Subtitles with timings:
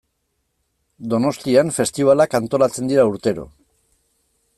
[1.13, 3.45] Donostian festibalak antolatzen dira urtero.